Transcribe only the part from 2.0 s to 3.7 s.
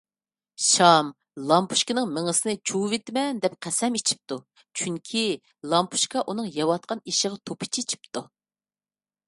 مېڭىسىنى چۇۋۇۋېتىمەن دەپ